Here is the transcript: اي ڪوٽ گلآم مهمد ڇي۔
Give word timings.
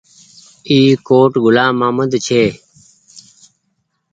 اي 0.69 0.79
ڪوٽ 1.07 1.31
گلآم 1.43 1.73
مهمد 1.81 2.11
ڇي۔ 2.25 2.43